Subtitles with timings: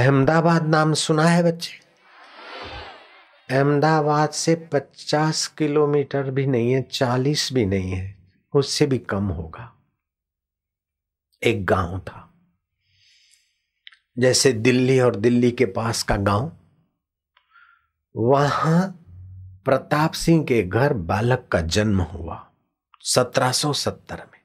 [0.00, 1.72] अहमदाबाद नाम सुना है बच्चे?
[3.54, 8.18] अहमदाबाद से 50 किलोमीटर भी नहीं है 40 भी नहीं है,
[8.54, 9.76] उससे भी कम होगा।
[11.42, 12.34] एक गाँव था।
[14.18, 16.52] जैसे दिल्ली और दिल्ली के पास का गाँव,
[18.16, 19.04] वहाँ
[19.64, 22.50] प्रताप सिंह के घर बालक का जन्म हुआ
[23.00, 24.40] 1770 में।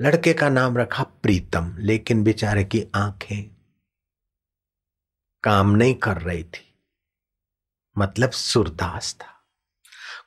[0.00, 3.53] लड़के का नाम रखा प्रीतम, लेकिन बेचारे की आँखें
[5.44, 6.74] काम नहीं कर रही थी।
[7.98, 9.26] मतलब सुरदास था।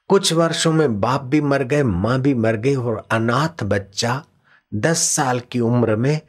[0.08, 4.26] कुछ वर्षों में बाप भी मर गए, माँ भी मर गई और अनाथ बच्चा
[4.74, 6.22] दस साल की उम्र में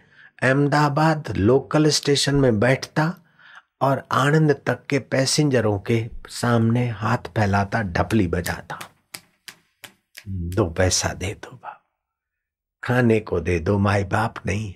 [0.42, 3.14] अहमदाबाद लोकल स्टेशन में बैठता
[3.80, 8.78] और आनंद तक के पैसेंजरों के सामने हाथ फैलाता, ढपली बजाता।
[10.28, 11.84] दो पैसा दे दो बाप।
[12.82, 14.74] खाने को दे दो माई बाप नहीं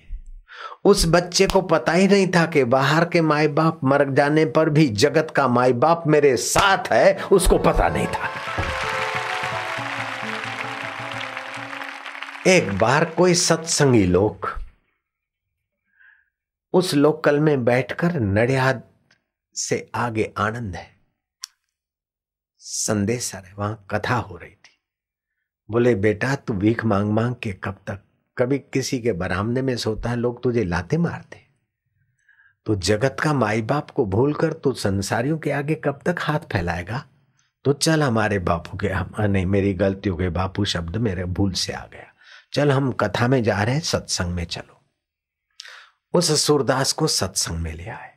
[0.85, 4.69] उस बच्चे को पता ही नहीं था कि बाहर के माए बाप मर जाने पर
[4.69, 8.29] भी जगत का माए बाप मेरे साथ है, उसको पता नहीं था।
[12.47, 14.49] एक बार कोई सत्संगी लोग
[16.73, 18.83] उस लोकल में बैठकर नडियाद
[19.55, 20.97] से आगे आनंद है।
[22.57, 24.79] संदेशर है, वहाँ कथा हो रही थी।
[25.69, 27.99] बोले, बेटा, तू भीख मांग मांग के कब तक
[28.37, 31.43] कभी किसी के बरामदे में सोता है, लोग तुझे लाते मारते
[32.65, 36.39] तो जगत का माई बाप को भूल कर तू संसारियों के आगे कब तक हाथ
[36.39, 37.05] फैलाएगा?
[37.65, 41.51] तो चल हमारे बापू के, हम नहीं, मेरी गलती हो गई बापू शब्द मेरे भूल
[41.51, 42.13] से आ गया।
[42.53, 44.81] चल हम कथा में जा रहे हैं, सत्संग में चलो।
[46.13, 48.13] उस सूरदास को सत्संग में ले आए।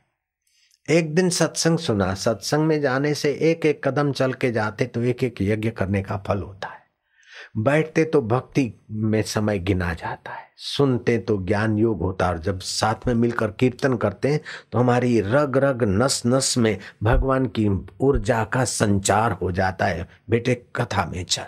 [0.89, 5.01] एक दिन सत्संग सुना। सत्संग में जाने से एक एक कदम चल के जाते तो
[5.01, 6.86] एक एक यज्ञ करने का फल होता है।
[7.57, 12.39] बैठते तो भक्ति में समय गिना जाता है। सुनते तो ज्ञान योग होता है और
[12.39, 14.41] जब साथ में मिलकर कीर्तन करते हैं
[14.71, 17.67] तो हमारी रग रग नस नस में भगवान की
[18.01, 21.47] ऊर्जा का संचार हो जाता है। बेटे, कथा में चल।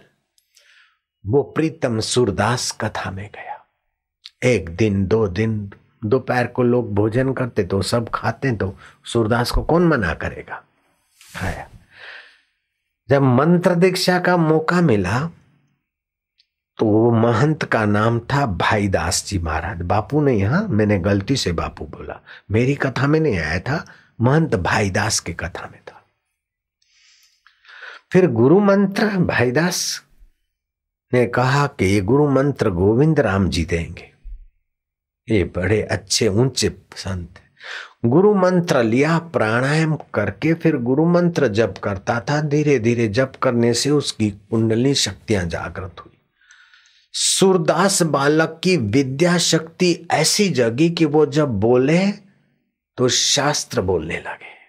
[1.25, 3.57] वो प्रीतम सूरदास कथा में गया।
[4.43, 5.71] एक दिन, दो दिन,
[6.05, 10.63] दोपहर को लोग भोजन करते तो सब खाते तो सूरदास को कौन मना करेगा?
[11.35, 11.67] खाया
[13.09, 15.29] जब मंत्र दीक्षा का मौका मिला
[16.79, 21.35] तो वो महंत का नाम था भाई दास जी महाराज। बापू ने यहाँ मैंने गलती
[21.35, 22.19] से बापू बोला।
[22.51, 23.85] मेरी कथा में नहीं आया था,
[24.21, 26.03] महंत भाई दास की कथा में था।
[28.11, 30.03] फिर गुरु मंत्र, भाईदास
[31.13, 34.09] ने कहा कि ये गुरु मंत्र गोविंद राम जी देंगे।
[35.27, 37.39] ये बड़े अच्छे ऊँचे संत
[38.05, 43.73] गुरु मंत्र लिया, प्राणायाम करके फिर गुरु मंत्र जप करता था। धीरे धीरे जप करने
[43.73, 46.18] से उसकी कुंडली शक्तियाँ जागृत हुई।
[47.11, 52.11] सूरदास बालक की विद्या शक्ति ऐसी जगी कि वो जब बोले
[52.97, 54.59] तो शास्त्र बोलने लगे।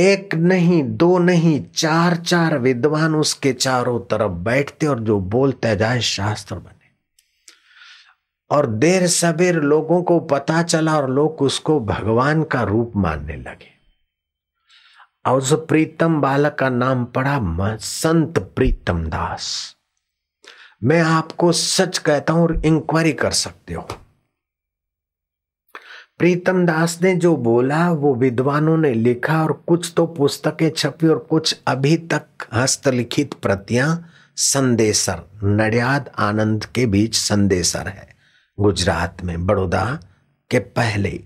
[0.00, 6.00] एक नहीं, दो नहीं, चार चार विद्वान उसके चारों तरफ़ बैठते और जो बोलते जाए,
[6.00, 6.80] शास्त्र बने।
[8.50, 13.80] और देर सबेर लोगों को पता चला और लोग उसको भगवान का रूप मानने लगे।
[15.26, 17.40] और उस प्रीतम बालक का नाम पड़ा
[17.76, 19.76] संत प्रीतम दास।
[20.84, 23.88] मैं आपको सच कहता हूँ और इंक्वायरी कर सकते हो।
[26.18, 31.18] प्रीतम दास ने जो बोला, वो विद्वानों ने लिखा और कुछ तो पुस्तकें छपी और
[31.18, 38.16] कुछ अभी तक हस्तलिखित प्रतियाँ संदेशर नडियाद आनंद के बीच संदेशर है।
[38.60, 40.00] गुजरात में, बड़ौदा
[40.50, 41.24] के पहले।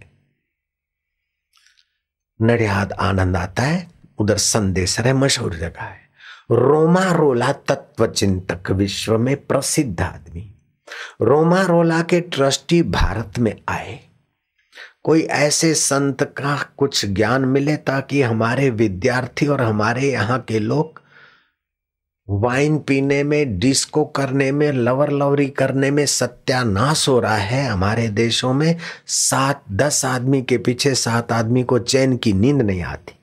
[2.42, 6.03] नडियाद आनंद आता है, उधर संदेशर है, मशहूर जगह है।
[6.50, 10.54] रोमा रोला तत्व चिंतक विश्व में प्रसिद्ध आदमी।
[11.20, 14.00] रोमा रोला के ट्रस्टी भारत में आए।
[15.02, 21.02] कोई ऐसे संत का कुछ ज्ञान मिले ताकि हमारे विद्यार्थी और हमारे यहाँ के लोग
[22.30, 28.08] वाइन पीने में, डिस्को करने में, लवर लवरी करने में सत्यानाश हो रहा है हमारे
[28.08, 28.76] देशों में।
[29.06, 33.14] सात, दस आदमी के पीछे सात आदमी को चैन की नींद नहीं आती।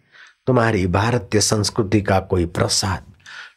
[0.48, 3.11] तुम्हारी भारतीय संस्कृति का कोई प्रसाद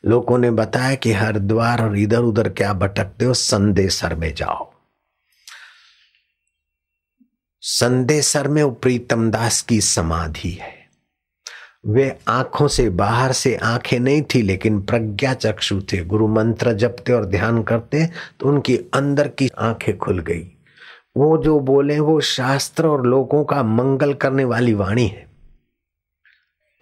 [0.04, 4.72] लोगों ने बताया कि हरिद्वार और इधर उधर क्या भटकते हो संदेसर में जाओ।
[7.60, 10.72] संदेसर में प्रीतम दास की समाधि है।
[11.86, 17.12] वे आँखों से बाहर से आँखें नहीं थी, लेकिन प्रज्ञा चक्षु थे। गुरु मंत्र जपते
[17.12, 18.06] और ध्यान करते
[18.40, 20.50] तो उनकी अंदर की आँखें खुल गई।
[21.16, 25.33] वो जो बोले, वो शास्त्र और लोगों का मंगल करने वाली वाणी है।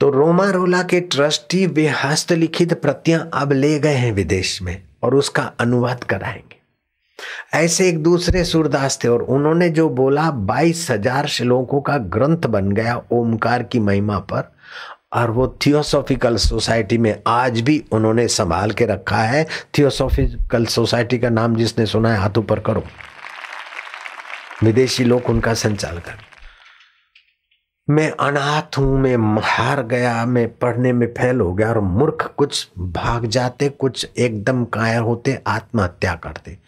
[0.03, 5.15] तो रोमा रोला के ट्रस्टी वे हस्तलिखित प्रतियाँ अब ले गए हैं विदेश में और
[5.15, 6.57] उसका अनुवाद कराएँगे।
[7.59, 12.73] ऐसे एक दूसरे सूरदास थे और उन्होंने जो बोला, बाईस हज़ार श्लोकों का ग्रंथ बन
[12.73, 14.53] गया ओमकार की महिमा पर
[15.13, 19.47] और वो थियोसॉफिकल सोसाइटी में आज भी उन्होंने संभाल के रखा है।
[19.79, 22.85] थियोसॉफिकल सोसाइटी का नाम जिसने सुना है, हाथ ऊपर करो।
[24.63, 26.09] विदेशी लोग उनका संचालक
[27.91, 32.69] मैं अनाथ हूँ, मैं हार गया, मैं पढ़ने में फेल हो गया और मूर्ख कुछ
[32.79, 36.59] भाग जाते, कुछ एकदम कायर होते, आत्महत्या करते।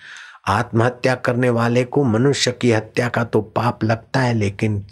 [0.47, 4.87] आत्महत्या करने वाले को मनुष्य की हत्या का तो पाप लगता है, लेकिन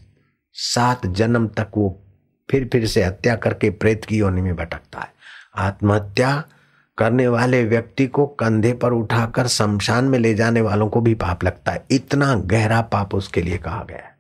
[0.52, 2.00] सात जन्म तक वो
[2.48, 5.12] फिर फिर से हत्या करके प्रेत की योनि में भटकता है।
[5.56, 6.44] आत्महत्या
[6.98, 11.44] करने वाले व्यक्ति को कंधे पर उठाकर शमशान में ले जाने वालों को भी पाप
[11.44, 14.11] लगता है। इतना गहरा पाप उसके लिए कहा गया है।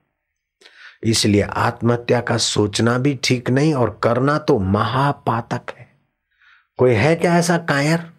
[1.02, 5.86] इसलिए आत्महत्या का सोचना भी ठीक नहीं और करना तो महापातक है।
[6.78, 8.10] कोई है क्या ऐसा कायर?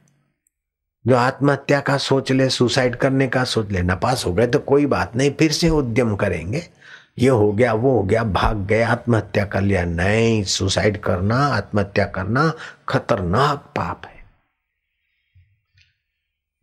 [1.05, 4.85] जो आत्महत्या का सोच ले, सुसाइड करने का सोच ले, नपास हो गए तो कोई
[4.85, 6.63] बात नहीं, फिर से उद्यम करेंगे।
[7.19, 12.05] ये हो गया, वो हो गया, भाग गए, आत्महत्या कर लिया। नहीं, सुसाइड करना, आत्महत्या
[12.05, 12.51] करना
[12.89, 14.12] खतरनाक पाप है।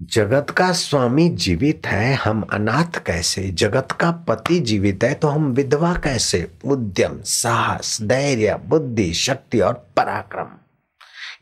[0.01, 3.43] जगत का स्वामी जीवित है, हम अनाथ कैसे?
[3.51, 6.51] जगत का पति जीवित है तो हम विधवा कैसे?
[6.65, 10.49] उद्यम, साहस, धैर्य, बुद्धि, शक्ति और पराक्रम।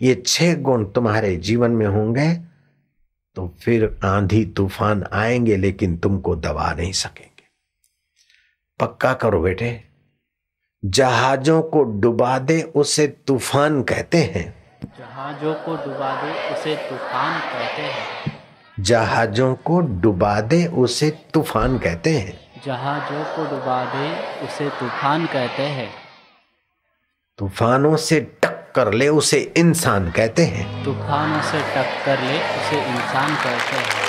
[0.03, 2.33] ये छह गुण तुम्हारे जीवन में होंगे
[3.37, 7.45] तो फिर आंधी तूफ़ान आएँगे, लेकिन तुमको दबा नहीं सकेंगे।
[8.81, 9.81] पक्का करो बेटे,
[10.85, 14.47] जहाजों को डुबा दे उसे तूफ़ान कहते हैं।
[14.99, 18.38] जहाजों को डुबा दे उसे तूफ़ान कहते हैं।
[18.81, 24.09] जहाजों को डुबा दे उसे तूफ़ान कहते हैं। जहाजों को डुबा दे
[24.47, 25.89] उसे तूफ़ान कहते हैं।
[27.39, 33.77] तूफानों से टक्कर ले उसे इंसान कहते हैं। तूफानों से टक्कर ले उसे इंसान कहते
[33.77, 34.07] हैं।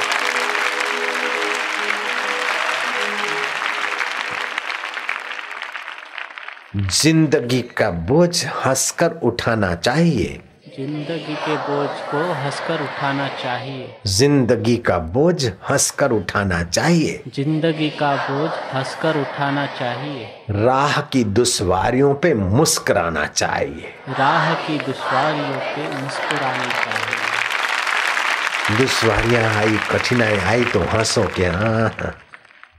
[6.90, 10.42] ज़िंदगी का बोझ हंसकर उठाना चाहिए।
[10.80, 18.12] ज़िंदगी के बोझ को हंसकर उठाना चाहिए। ज़िंदगी का बोझ हंसकर उठाना चाहिए। ज़िंदगी का
[18.28, 26.72] बोझ हंसकर उठाना चाहिए। राह की दुश्वारियों पे मुस्कुराना चाहिए। राह की दुश्वारियों पे मुस्कुरानी
[26.82, 32.14] चाहिए। दुश्वारियाँ आई कठिनाई आई तो हंसो के हाँ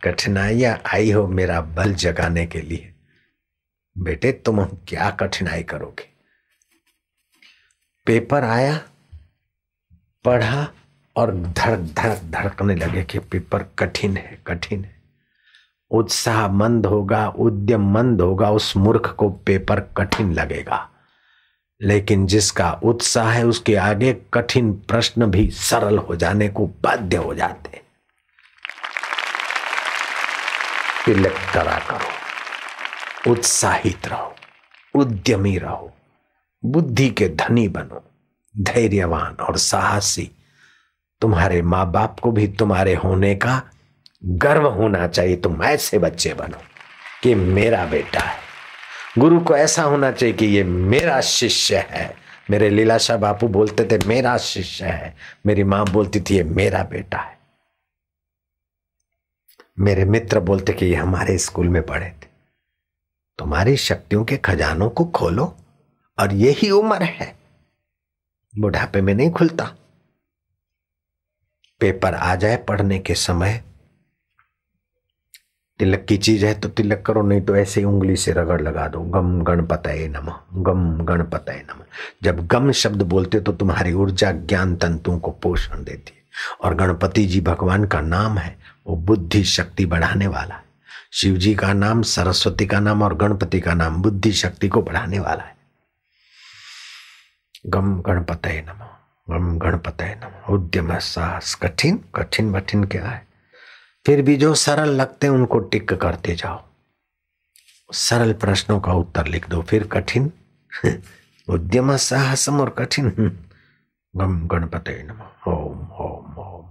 [0.04, 2.92] कठिनाइयाँ आई हो मेरा बल जगाने के लिए।
[3.96, 6.09] बेटे तुम क्या कठिनाई करोगे?
[8.06, 8.80] पेपर आया,
[10.24, 10.68] पढ़ा
[11.16, 15.02] और धड़क धड़क धड़कने लगे कि पेपर कठिन है कठिन है।
[15.90, 20.90] उत्साह मंद होगा, उद्यम मंद होगा, उस मूर्ख को पेपर कठिन लगेगा।
[21.82, 27.34] लेकिन जिसका उत्साह है, उसके आगे कठिन प्रश्न भी सरल हो जाने को बाध्य हो
[27.34, 27.82] जाते
[31.54, 32.10] करा करो।
[33.32, 34.34] उत्साहित रहो,
[34.94, 35.96] उद्यमी रहो।
[36.64, 38.10] बुद्धि के धनी बनो,
[38.58, 40.30] धैर्यवान और साहसी।
[41.20, 43.62] तुम्हारे माँ बाप को भी तुम्हारे होने का
[44.24, 46.58] गर्व होना चाहिए। तुम ऐसे बच्चे बनो
[47.22, 48.38] कि मेरा बेटा है।
[49.18, 52.16] गुरु को ऐसा होना चाहिए कि ये मेरा शिष्य है।
[52.50, 55.16] मेरे लीलाशाह बापू बोलते थे, मेरा शिष्य है।
[55.46, 57.38] मेरी माँ बोलती थी, ये मेरा बेटा है।
[59.78, 62.28] मेरे मित्र बोलते कि ये हमारे स्कूल में पढ़े थे।
[63.38, 65.56] तुम्हारी शक्तियों के खजानों को खोलो।
[66.20, 67.38] और यही उम्र है।
[68.58, 69.64] बुढ़ापे में नहीं खुलता।
[71.80, 73.64] पेपर आ जाए पढ़ने के समय।
[75.78, 79.00] तिलक की चीज़ है तो तिलक करो, नहीं तो ऐसे उंगली से रगड़ लगा दो।
[79.00, 81.82] गम गणपत नम, गम गणपत नम।
[82.22, 86.22] जब गम शब्द बोलते तो तुम्हारी ऊर्जा ज्ञान तंतुओं को पोषण देती है।
[86.64, 90.64] और गणपति जी भगवान का नाम है, वो बुद्धि शक्ति बढ़ाने वाला है।
[91.12, 95.18] शिव जी का नाम, सरस्वती का नाम और गणपति का नाम बुद्धि शक्ति को बढ़ाने
[95.18, 95.59] वाला है।
[97.66, 98.86] गम गणपत नमो,
[99.34, 103.26] गम गणपत नमो। उद्यम साहस कठिन कठिन कठिन क्या है?
[104.06, 106.64] फिर भी जो सरल लगते हैं, उनको टिक करते जाओ।
[107.92, 110.32] सरल प्रश्नों का उत्तर लिख दो, फिर कठिन।
[111.48, 113.10] उद्यम साहसम और कठिन।
[114.16, 116.66] गम गणपत नम। ओम ओम ओम।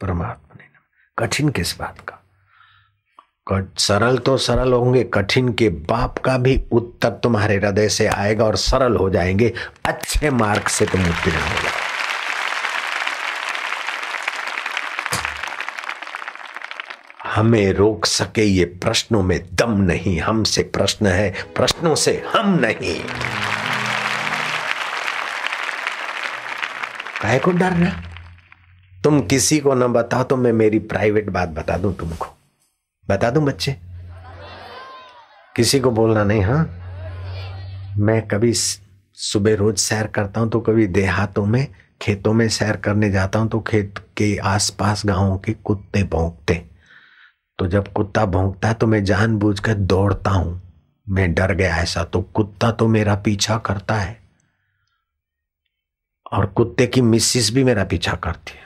[0.00, 2.23] परमात्मा ने नम। कठिन किस बात का?
[3.52, 8.56] सरल तो सरल होंगे, कठिन के बाप का भी उत्तर तुम्हारे हृदय से आएगा और
[8.56, 9.52] सरल हो जाएँगे।
[9.86, 11.72] अच्छे मार्ग से तुम उत्तीर्ण हो जाओ।
[17.26, 22.98] हमें रोक सके ये प्रश्नों में दम नहीं, हमसे प्रश्न है, प्रश्नों से हम नहीं।
[27.22, 27.90] काहे को डरना
[29.04, 32.33] तुम किसी को न बताओ तो मैं मेरी प्राइवेट बात बता दूँ तुमको।
[33.08, 33.76] बता दूँ बच्चे?
[35.56, 36.64] किसी को बोलना नहीं हाँ?
[37.98, 41.66] मैं कभी सुबह रोज सैर करता हूँ तो कभी देहातों में,
[42.02, 46.54] खेतों में सैर करने जाता हूँ तो खेत के आसपास गाँवों के कुत्ते भोंकते।
[47.58, 50.60] तो जब कुत्ता भौंकता है तो मैं जानबूझकर दौड़ता हूँ।
[51.06, 54.18] मैं डर गया ऐसा तो कुत्ता तो मेरा पीछा करता है।
[56.32, 58.62] और कुत्ते की मिसिस भी मेरा पीछा करती है।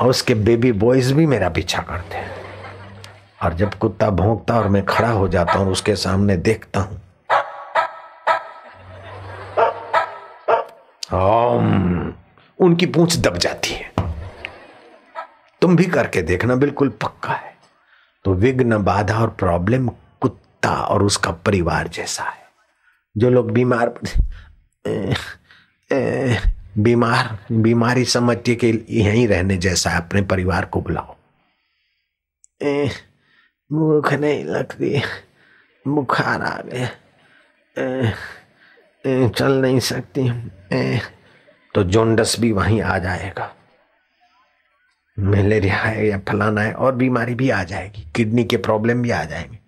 [0.00, 2.41] और उसके बेबी बॉयज़ भी मेरा पीछा करते हैं।
[3.42, 7.00] और जब कुत्ता भौंकता और मैं खड़ा हो जाता हूँ उसके सामने देखता हूँ।
[11.14, 12.12] ओम,
[12.58, 13.92] उनकी पूंछ दब जाती है।
[15.62, 17.54] तुम भी करके देखना, बिल्कुल पक्का है।
[18.24, 19.88] तो विघ्न, बाधा और प्रॉब्लम
[20.20, 22.42] कुत्ता और उसका परिवार जैसा है।
[23.16, 23.94] जो लोग बीमार
[26.78, 31.16] बीमार, बीमारी समझती कि यहीं रहने जैसा है, अपने परिवार को बुलाओ।
[33.72, 35.02] भूख नहीं लगती
[35.88, 36.90] बुखार आ गया।
[37.78, 38.12] ए,
[39.06, 41.00] ए, चल नहीं सकती। ए,
[41.74, 43.56] तो जोंडस भी वहीं आ जाएगा।
[45.18, 49.24] मलेरिया है या फलाना है और बीमारी भी आ जाएगी। किडनी के प्रॉब्लम भी आ
[49.24, 49.58] जाएँगे।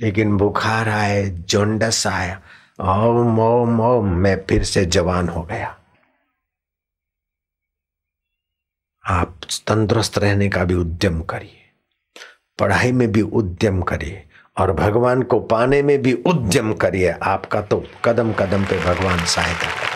[0.00, 2.42] लेकिन बुखार आए जोंडस आया
[2.80, 5.80] ओम ओम ओम मैं फिर से जवान हो गया।
[9.06, 11.63] आप तंदुरुस्त रहने का भी उद्यम करिए।
[12.58, 14.22] पढ़ाई में भी उद्यम करिए
[14.56, 19.70] और भगवान को पाने में भी उद्यम करिए। आपका तो कदम कदम पे भगवान सहायता
[19.70, 19.92] करें।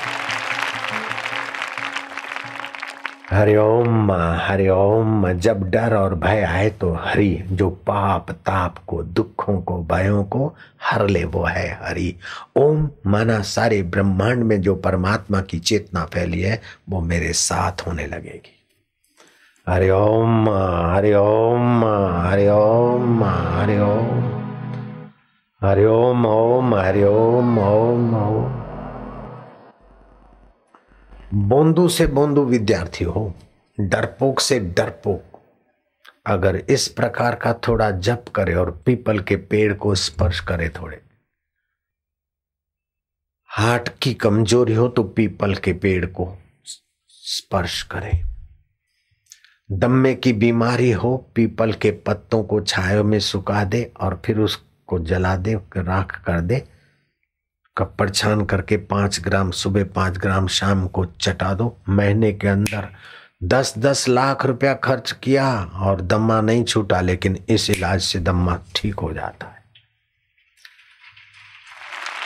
[3.30, 9.78] हरिओम हरिओम जब डर और भय आए तो हरि, जो पाप, ताप को, दुखों को,
[9.84, 12.14] भयों को हर ले वो है हरि।
[12.56, 18.06] ओम माना सारे ब्रह्मांड में जो परमात्मा की चेतना फैली है, वो मेरे साथ होने
[18.06, 18.57] लगेगी।
[19.68, 21.84] हरिओम हरिओम
[22.26, 24.14] हरिओम हरिओम
[25.62, 28.54] हरिओम ओम हरिओम ओम ओम।
[31.48, 33.34] बोंदू से बोंदू विद्यार्थी हो,
[33.78, 35.40] डरपोक से डरपोक,
[36.26, 41.00] अगर इस प्रकार का थोड़ा जप करे और पीपल के पेड़ को स्पर्श करे थोड़े।
[43.50, 46.32] हार्ट की कमज़ोरी हो तो पीपल के पेड़ को
[47.24, 48.12] स्पर्श करे।
[49.70, 54.98] दम्मे की बीमारी हो, पीपल के पत्तों को छायों में सुखा दे और फिर उसको
[54.98, 56.62] जला दे राख कर दे।
[57.76, 62.88] कपड़ छान करके पाँच ग्राम, सुबह पाँच ग्राम शाम को चटा दो। महीने के अंदर
[63.44, 68.58] दस दस लाख रुपया खर्च किया और दम्मा नहीं छूटा, लेकिन इस इलाज से दम्मा
[68.76, 69.62] ठीक हो जाता है।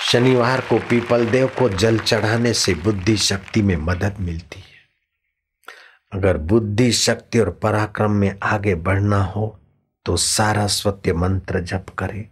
[0.07, 4.72] शनिवार को पीपल देव को जल चढ़ाने से बुद्धि शक्ति में मदद मिलती है।
[6.13, 9.47] अगर बुद्धि, शक्ति और पराक्रम में आगे बढ़ना हो
[10.07, 12.29] तो सारा सत्य मंत्र जप करे।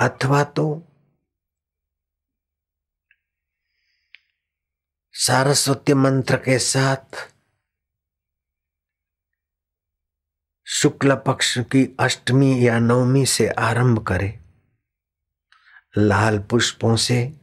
[0.00, 0.66] अथवा तो
[5.14, 7.28] सारस्वती मंत्र के साथ
[10.66, 14.38] शुक्ल पक्ष की अष्टमी या नवमी से आरंभ करे।
[15.98, 17.39] लाल पुष्पों से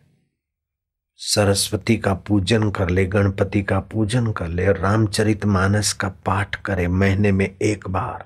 [1.19, 6.87] सरस्वती का पूजन कर ले, गणपति का पूजन कर ले, रामचरित मानस का पाठ करे
[6.87, 8.25] महीने में एक बार।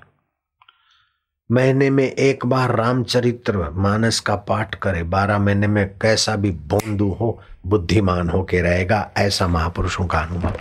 [1.50, 7.10] महीने में एक बार रामचरित्र मानस का पाठ करे, बारह महीने में कैसा भी बोंदू
[7.12, 10.56] हो, बुद्धिमान हो के रहेगा, ऐसा महापुरुषों का अनुभव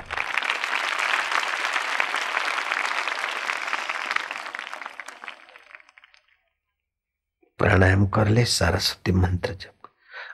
[7.60, 9.81] प्राणायाम कर ले, सरस्वती मंत्र जप।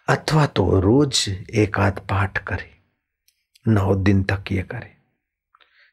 [0.07, 1.23] अथवा तो रोज
[1.53, 2.69] एक आध पाठ करे,
[3.65, 4.91] नौ दिन तक ये करे।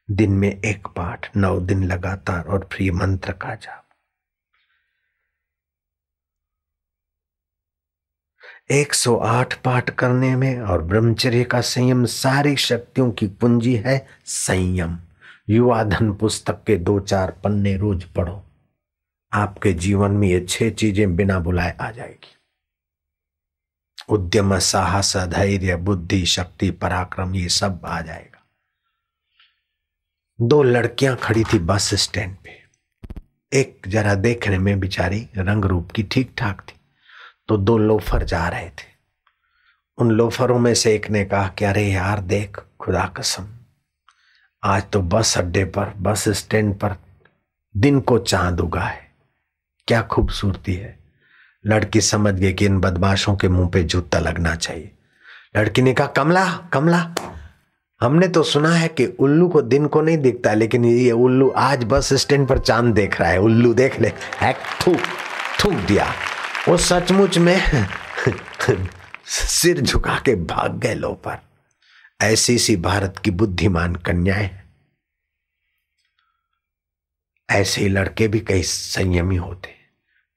[0.09, 3.83] दिन में एक पाठ, नौ दिन लगातार और फ्री मंत्र का जाप।
[8.71, 14.97] 108 पाठ करने में और ब्रह्मचर्य का संयम, सारी शक्तियों की पूंजी है संयम।
[15.49, 18.41] युवा धन पुस्तक के दो चार पन्ने रोज पढ़ो।
[19.31, 22.34] आपके जीवन में ये छह चीज़ें बिना बुलाए आ जाएगी।
[24.09, 28.47] उद्यम, साहस, धैर्य, बुद्धि, शक्ति, पराक्रम, ये सब आ जाएगा।
[30.41, 32.65] दो लड़कियाँ खड़ी थी बस स्टैंड पे।
[33.53, 36.75] एक जरा देखने में बिचारी रंग रूप की ठीक ठाक थी
[37.47, 38.95] तो दो लोफर जा रहे थे।
[39.97, 43.47] उन लोफरों में से एक ने कहा कि, अरे यार, देख, खुदा कसम,
[44.63, 46.95] आज तो बस अड्डे पर, बस स्टैंड पर
[47.77, 49.11] दिन को चाँद उगा है।
[49.87, 51.04] क्या खूबसूरती है।
[51.67, 54.91] लड़की समझ गई कि इन बदमाशों के मुँह पे जूता लगना चाहिए।
[55.57, 57.15] लड़की ने कहा, कमला कमला,
[58.01, 61.83] हमने तो सुना है कि उल्लू को दिन को नहीं दिखता लेकिन ये उल्लू आज
[61.83, 64.09] बस स्टैंड पर चाँद देख रहा है। उल्लू, देख ले
[64.81, 64.99] थूक
[65.59, 66.13] थूक दिया।
[66.69, 67.61] वो सचमुच में
[69.27, 71.37] सिर झुका के भाग गए लो पर।
[72.21, 74.49] ऐसी सी भारत की बुद्धिमान कन्याएँ
[77.49, 79.73] ऐसे ही लड़के भी कई संयमी होते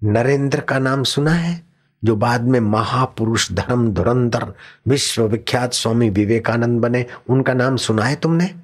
[0.05, 1.63] नरेंद्र का नाम सुना है?
[2.05, 4.55] जो बाद में महापुरुष धर्म धुरंधर
[4.89, 8.55] विश्व विख्यात स्वामी विवेकानंद बने, उनका नाम सुना है तुमने?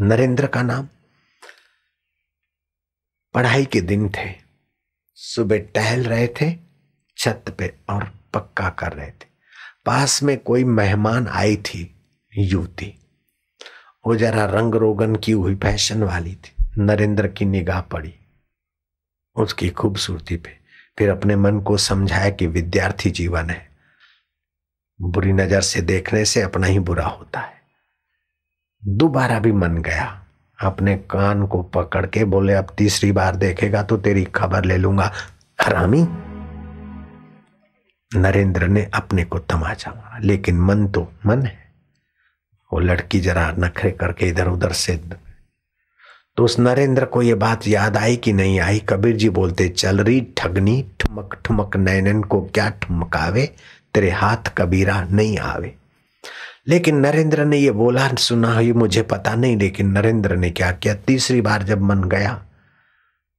[0.00, 0.88] नरेंद्र का नाम?
[3.34, 4.34] पढ़ाई के दिन थे।
[5.14, 6.56] सुबह टहल रहे थे,
[7.16, 9.26] छत पे और पक्का कर रहे थे।
[9.86, 12.00] पास में कोई मेहमान आई थी,
[12.38, 12.98] युवती।
[14.06, 18.17] वो जरा रंग रोगन की हुई फ़ैशन वाली थी। नरेंद्र की निगाह पड़ी।
[19.36, 20.56] उसकी खूबसूरती पे।
[20.98, 23.68] फिर अपने मन को समझाया कि विद्यार्थी जीवन है।
[25.00, 27.56] बुरी नज़र से देखने से अपना ही बुरा होता है।
[28.82, 30.24] दोबारा भी मन गया।
[30.58, 35.12] अपने कान को पकड़ के बोले, अब तीसरी बार देखेगा तो तेरी खबर ले लूँगा।
[35.62, 36.06] हरामी
[38.12, 41.72] नरेंद्र ने अपने को तमाचा मारा, लेकिन मन तो मन है।
[42.72, 44.96] वो लड़की जरा नखरे करके इधर उधर से
[46.38, 48.78] तो उस नरेंद्र को ये बात याद आई कि नहीं आई?
[48.78, 53.54] कबीर जी बोलते, चल रही ठगनी, ठुमक ठुमक नैनन को क्या ठुमकावे?
[53.94, 55.74] तेरे हाथ कबीरा नहीं आवे।
[56.68, 60.94] लेकिन नरेंद्र ने ये बोला, सुना ये मुझे पता नहीं, लेकिन नरेंद्र ने क्या किया?
[60.94, 62.42] तीसरी बार जब मन गया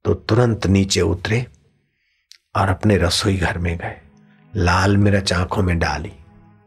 [0.05, 1.45] तो तुरंत नीचे उतरे
[2.55, 3.97] और अपने रसोई घर में गए।
[4.55, 6.11] लाल मिर्च आँखों में डाली।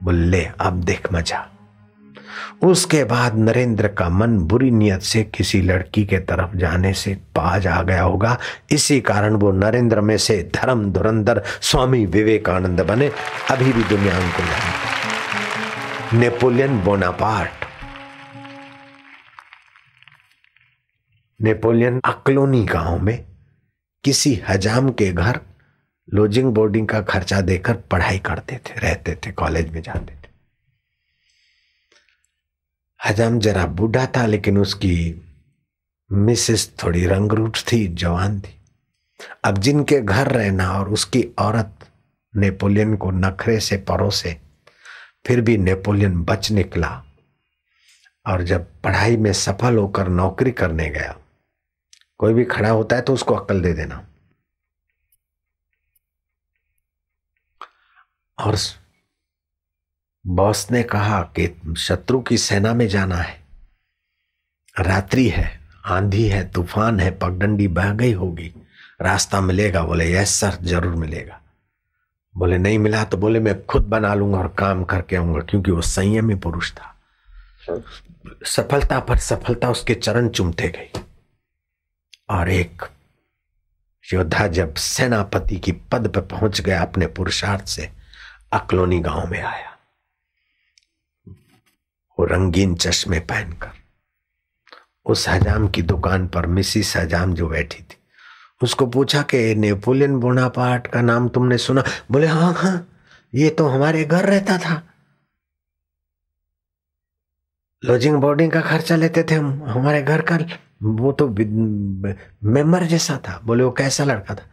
[0.03, 1.51] बोले, अब देख मज़ा।
[2.62, 7.67] उसके बाद नरेंद्र का मन बुरी नियत से किसी लड़की के तरफ़ जाने से पाज
[7.67, 8.39] आ गया होगा।
[8.71, 13.11] इसी कारण वो नरेंद्र में से धर्म धुरंधर स्वामी विवेकानंद बने।
[13.51, 17.65] अभी भी दुनिया उनको जानती नेपोलियन बोनापार्ट।
[21.41, 23.25] नेपोलियन अकलोनी गाँव में
[24.05, 25.41] किसी हजाम के घर
[26.15, 30.21] लॉजिंग बोर्डिंग का खर्चा देकर पढ़ाई करते थे, रहते थे, कॉलेज में जाते थे।
[33.03, 34.97] हजम जरा बूढ़ा था, लेकिन उसकी
[36.11, 38.59] मिसेस थोड़ी रंगरूट थी, जवान थी।
[39.45, 41.88] अब जिनके घर रहना और उसकी औरत
[42.35, 44.37] नेपोलियन को नखरे से परोसे,
[45.27, 46.91] फिर भी नेपोलियन बच निकला
[48.27, 51.17] और जब पढ़ाई में सफल होकर नौकरी करने गया,
[52.21, 54.07] कोई भी खड़ा होता है तो उसको अक्ल दे देना।
[58.38, 58.57] और
[60.26, 63.40] बॉस ने कहा कि शत्रु की सेना में जाना है।
[64.80, 68.54] रात्रि है, आंधी है, तूफ़ान है, पगडंडी बह गई होगी।
[69.02, 71.40] रास्ता मिलेगा, बोले, यस, सर, ज़रूर मिलेगा।
[72.37, 75.80] बोले, नहीं मिला तो बोले, मैं खुद बना लूँगा और काम करके आऊँगा, क्योंकि वो
[75.80, 76.94] संयमी पुरुष था।
[78.46, 81.00] सफलता पर सफलता उसके चरण चुमते गई।
[82.30, 82.82] और एक
[84.12, 87.90] योद्धा जब सेनापति की पद पर पहुँच गया, अपने पुरुषार्थ से
[88.52, 89.71] अकलोनी गाँव में आया।
[92.22, 93.70] वो रंगीन चश्मे पहनकर।
[95.06, 97.96] उस हजाम की दुकान पर मिसिस हजाम जो बैठी थी,
[98.62, 101.82] उसको पूछा कि, नेपोलियन बोनापार्ट का नाम तुमने सुना?
[102.11, 102.76] बोले हाँ हाँ
[103.35, 104.82] ये तो हमारे घर रहता था।
[107.82, 110.38] लॉजिंग बोर्डिंग का खर्चा लेते थे हम, हमारे घर का,
[110.82, 114.46] वो तो मेंबर जैसा था। बोले, वो कैसा लड़का था?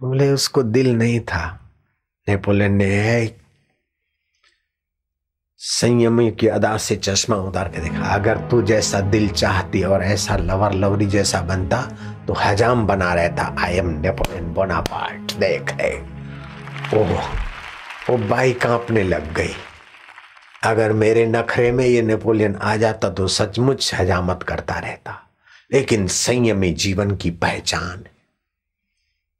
[0.00, 1.44] बोले, उसको दिल नहीं था।
[2.28, 3.45] नेपोलियन ने
[5.60, 10.36] संयमी की अदा से चश्मा उतार के देखा। अगर तू जैसा दिल चाहती और ऐसा
[10.36, 11.80] लवर लवरी जैसा बनता
[12.26, 15.94] तो हजाम बना रहता। आई एम नेपोलियन बोनापार्ट देख रहे
[16.94, 17.12] ओह
[18.08, 19.54] वो बाई कांपने लग गई।
[20.64, 25.18] अगर मेरे नखरे में ये नेपोलियन आ जाता तो सचमुच हजामत करता रहता।
[25.70, 28.04] लेकिन संयमी जीवन की पहचान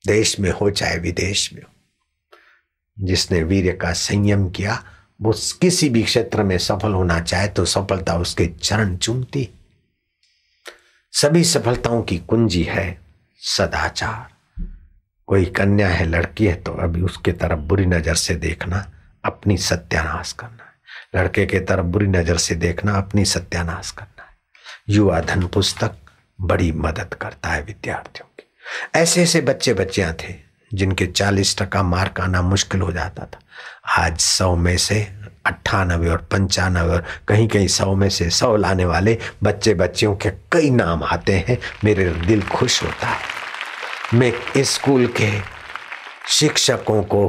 [0.04, 1.72] देश में हो चाहे विदेश में हो,
[2.96, 4.82] जिसने वीर का संयम किया
[5.20, 9.48] वो किसी भी क्षेत्र में सफल होना चाहे तो सफलता उसके चरण चूमती।
[11.14, 12.98] सभी सफलताओं की कुंजी है
[13.42, 14.34] सदाचार।
[15.28, 18.86] कोई कन्या है, लड़की है तो अभी उसके तरफ़ बुरी नज़र से देखना,
[19.24, 24.34] अपनी सत्यानाश करना है। लड़के के तरफ़ बुरी नज़र से देखना, अपनी सत्यानाश करना है।
[24.88, 25.96] युवा धन पुस्तक
[26.38, 32.20] बड़ी मदद करता है विद्यार्थियों की। ऐसे ऐसे बच्चे बच्चियाँ थे जिनके चालीस टका मार्क
[32.20, 33.40] आना मुश्किल हो जाता था।
[34.02, 35.00] आज सौ में से
[35.46, 40.30] अट्ठानबे और पंचानबे और कहीं कहीं सौ में से सौ लाने वाले बच्चे बच्चियों के
[40.30, 43.18] कई नाम आते हैं। मेरे दिल खुश होता है।
[44.14, 45.30] मैं स्कूल के
[46.28, 47.28] शिक्षकों को,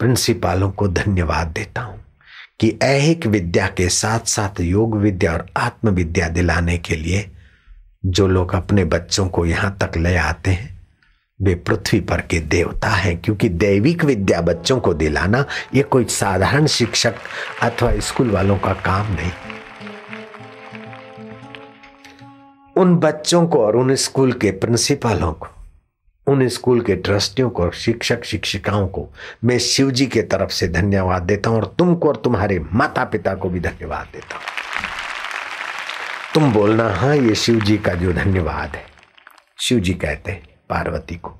[0.00, 2.04] प्रिंसिपालों को धन्यवाद देता हूँ
[2.60, 7.30] कि ऐहिक विद्या के साथ साथ योग विद्या और आत्म विद्या दिलाने के लिए
[8.06, 10.71] जो लोग अपने बच्चों को यहाँ तक ले आते हैं
[11.42, 16.66] वे पृथ्वी पर के देवता हैं, क्योंकि दैविक विद्या बच्चों को दिलाना ये कोई साधारण
[16.66, 17.14] शिक्षक
[17.62, 19.30] अथवा स्कूल वालों का काम नहीं।
[22.76, 25.46] उन बच्चों को और उन स्कूल के प्रिंसिपलों को,
[26.26, 29.08] उन स्कूल के ट्रस्टियों को, शिक्षक शिक्षिकाओं को
[29.44, 33.34] मैं शिव जी के तरफ़ से धन्यवाद देता हूँ और तुमको और तुम्हारे माता पिता
[33.34, 34.42] को भी धन्यवाद देता हूँ।
[36.34, 38.84] तुम बोलना हाँ ये शिव जी का जो धन्यवाद है।
[39.58, 41.30] शिव जी कहते हैं पार्वती को।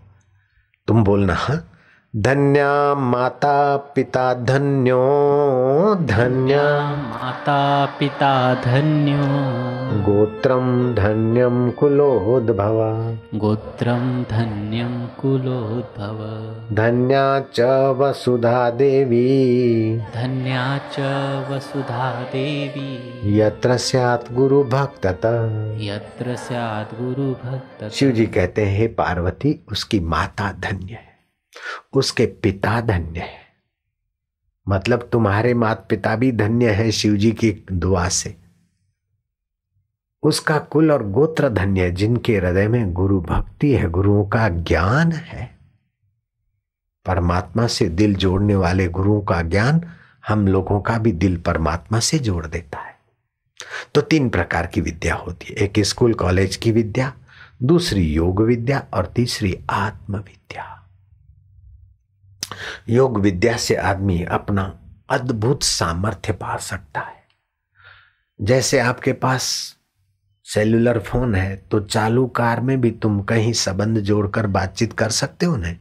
[0.86, 1.71] तुम बोलना हाँ?
[2.16, 4.96] धन्या माता पिता धन्यो
[5.94, 9.26] धन्या माता पिता धन्यो।
[10.02, 12.78] गोत्रम धन्यम कुलोद्भव।
[13.38, 17.60] गोत्रं धन्यं कुलोद्भव। धन्या च
[17.98, 21.00] वसुधा देवी। धन्या च
[21.50, 25.20] वसुधा देवी। यत्र स्यात् गुरु भक्तत।
[25.80, 31.11] यत्र स्यात् गुरुभक्त शिव जी कहते हैं पार्वती उसकी माता धन्य है।
[31.92, 33.42] उसके पिता धन्य है।
[34.68, 38.36] मतलब तुम्हारे माता पिता भी धन्य है शिव जी की दुआ से।
[40.22, 45.12] उसका कुल और गोत्र धन्य है, जिनके हृदय में गुरु भक्ति है, गुरुओं का ज्ञान
[45.12, 45.58] है।
[47.06, 49.80] परमात्मा से दिल जोड़ने वाले गुरुओं का ज्ञान
[50.28, 52.98] हम लोगों का भी दिल परमात्मा से जोड़ देता है।
[53.94, 57.12] तो तीन प्रकार की विद्या होती है, एक स्कूल, कॉलेज की विद्या,
[57.62, 60.81] दूसरी योग विद्या और तीसरी आत्म विद्या
[62.88, 64.78] योग विद्या से आदमी अपना
[65.10, 67.20] अद्भुत सामर्थ्य पा सकता है।
[68.40, 69.76] जैसे आपके पास
[70.46, 75.46] सेलुलर फ़ोन है तो चालू कार में भी तुम कहीं संबंध जोड़कर बातचीत कर सकते
[75.46, 75.74] हो ना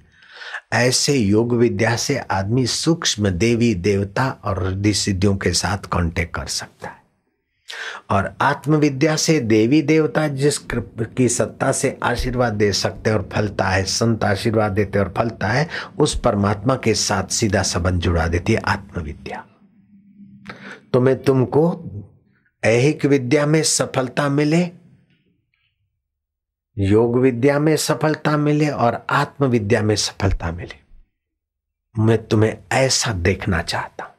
[0.73, 6.45] ऐसे योग विद्या से आदमी सूक्ष्म देवी देवता और रिद्धि सिद्धियों के साथ कांटेक्ट कर
[6.45, 7.00] सकता है।
[8.09, 13.83] और आत्मविद्या से देवी देवता जिस की सत्ता से आशीर्वाद दे सकते और फलता है,
[13.83, 15.67] संत आशीर्वाद देते और फलता है,
[15.99, 19.45] उस परमात्मा के साथ सीधा संबंध जुड़ा देती है आत्मविद्या।
[20.93, 21.83] तो मैं तुमको
[22.63, 24.69] ऐहिक विद्या में सफलता मिले,
[26.77, 30.79] योग विद्या में सफलता मिले और आत्मविद्या में सफलता मिले।
[31.95, 34.13] मैं तुम्हें ऐसा देखना चाहता हूँ।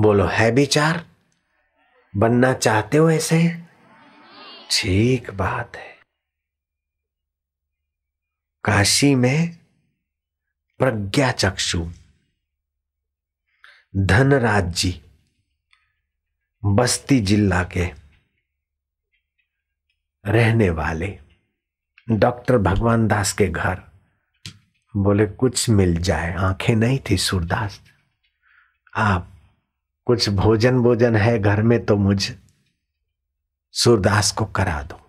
[0.00, 1.09] बोलो, है विचार?
[2.16, 3.62] बनना चाहते हो ऐसे?
[4.70, 5.96] ठीक बात है।
[8.64, 9.56] काशी में
[10.78, 11.90] प्रज्ञा चक्षु
[13.96, 15.02] धनराज जी
[16.64, 17.92] बस्ती जिला के
[20.26, 21.18] रहने वाले
[22.10, 23.82] डॉक्टर भगवान दास के घर
[24.96, 27.80] बोले, कुछ मिल जाए। आँखें नहीं थी सूरदास।
[28.96, 29.29] आप
[30.06, 32.32] कुछ भोजन भोजन है घर में तो मुझ
[33.72, 35.00] सूरदास को करा दो।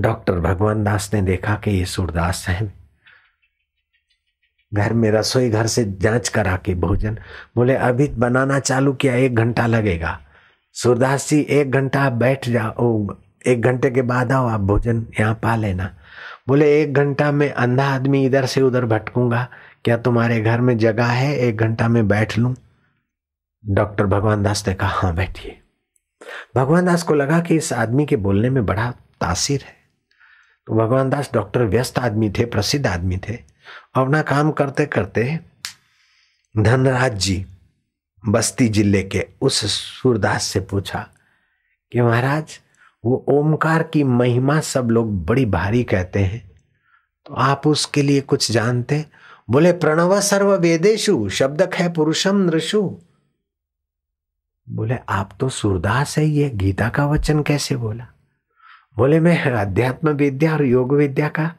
[0.00, 2.72] डॉक्टर भगवान दास ने देखा कि ये सूरदास है।
[4.74, 7.18] घर में रसोई घर से जाँच करा के भोजन।
[7.56, 10.20] बोले, अभी बनाना चालू किया, एक घंटा लगेगा।
[10.72, 15.34] सूरदास जी, एक घंटा आप बैठ जाओ, एक घंटे के बाद आओ, आप भोजन यहाँ
[15.34, 15.94] पा लेना।
[16.48, 19.48] बोले, एक घंटा में अंधा आदमी इधर से उधर भटकूँगा।
[19.84, 21.36] क्या तुम्हारे घर में जगह है?
[21.36, 22.54] एक घंटा में बैठ लूँ।
[23.66, 25.58] डॉक्टर भगवान दास ने कहा हाँ बैठिए।
[26.56, 29.74] भगवान दास को लगा कि इस आदमी के बोलने में बड़ा तासीर है।
[30.66, 33.34] तो भगवान दास डॉक्टर व्यस्त आदमी थे, प्रसिद्ध आदमी थे
[33.94, 35.38] अपना काम करते करते
[36.54, 37.44] धनराज जी
[38.22, 41.06] बस्ती ज़िले के उस सूरदास से पूछा
[41.92, 42.58] कि, महाराज,
[43.04, 46.42] वो ओमकार की महिमा सब लोग बड़ी भारी कहते हैं
[47.26, 49.04] तो आप उसके लिए कुछ जानते?
[49.50, 52.98] बोले, प्रणव सर्व वेदेशु शब्द है पुरुषम नृषु।
[54.70, 58.06] बोले, आप तो सूरदास है, ये गीता का वचन कैसे बोला?
[58.96, 61.54] बोले, मैं अध्यात्म विद्या और योग विद्या का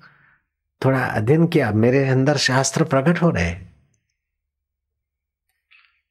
[0.86, 3.76] थोड़ा अध्ययन किया, मेरे अंदर शास्त्र प्रकट हो रहे हैं।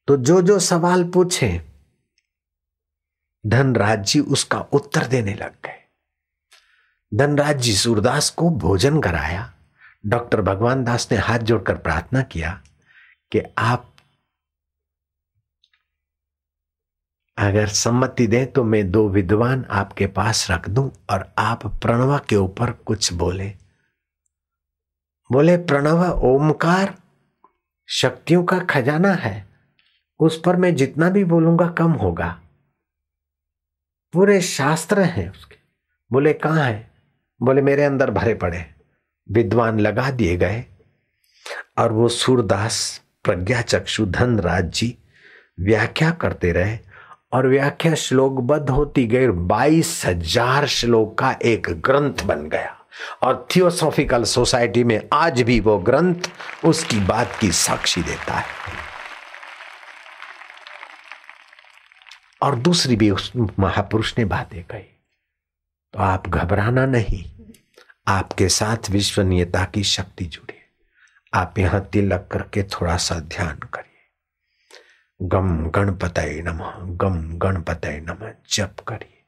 [0.09, 1.63] तो जो जो सवाल पूछे
[3.47, 5.89] धनराज जी उसका उत्तर देने लग गए।
[7.15, 9.53] धनराज जी सूरदास को भोजन कराया।
[10.07, 12.63] डॉक्टर भगवान दास ने हाथ जोड़कर प्रार्थना किया
[13.33, 13.96] कि आप
[17.39, 22.37] अगर सम्मति दें तो मैं दो विद्वान आपके पास रख दूँ और आप प्रणवा के
[22.37, 23.53] ऊपर कुछ बोले।
[25.33, 26.99] बोले, प्रणव, ओमकार,
[27.89, 29.47] शक्तियों का खजाना है।
[30.21, 32.41] उस पर मैं जितना भी बोलूँगा कम होगा।
[34.13, 35.57] पूरे शास्त्र हैं उसके।
[36.13, 36.91] बोले, कहाँ है?
[37.43, 38.75] बोले, मेरे अंदर भरे पड़े
[39.31, 40.65] विद्वान लगा दिए गए।
[41.79, 44.99] और वो सूरदास प्रज्ञा चक्षु धन राज जी
[45.61, 46.86] व्याख्या करते रहे।
[47.37, 52.73] और व्याख्या श्लोकबद्ध होती गई बाईस हज़ार श्लोक का एक ग्रंथ बन गया।
[53.23, 56.31] और थियोसॉफिकल सोसाइटी में आज भी वो ग्रंथ
[56.65, 58.75] उसकी बात की साक्षी देता है।
[62.43, 64.83] और दूसरी भी उस महापुरुष ने बातें कही।
[65.95, 67.25] तो आप घबराना नहीं,
[68.09, 70.63] आपके साथ विश्वनीयता की शक्ति जुड़ी।
[71.33, 73.86] आप यहाँ तिलक करके थोड़ा सा ध्यान करिए
[75.23, 79.25] गम गणपत नमः, गम गणपत नमः, जप करिए।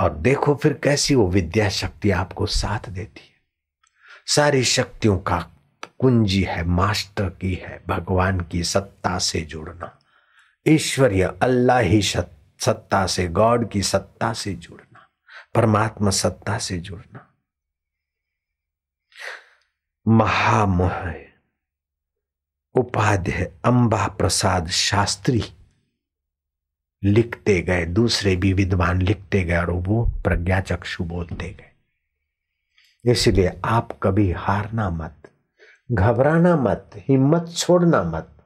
[0.00, 3.32] और देखो फिर कैसी वो विद्या शक्ति आपको साथ देती है।
[4.26, 5.50] सारी शक्तियों का
[5.98, 9.98] कुंजी है, मास्टर की है, भगवान की सत्ता से जुड़ना।
[10.68, 15.08] ईश्वरीय अल्लाह ही सत्ता से, गॉड की सत्ता से जुड़ना,
[15.54, 17.28] परमात्मा सत्ता से जुड़ना।
[20.08, 21.31] महामोह
[22.74, 25.42] उपाध्याय अंबा प्रसाद शास्त्री
[27.04, 33.98] लिखते गए, दूसरे भी विद्वान लिखते गए और वो प्रज्ञा चक्षु बोलते गए। इसलिए आप
[34.02, 35.30] कभी हारना मत,
[35.92, 38.41] घबराना मत, हिम्मत छोड़ना मत।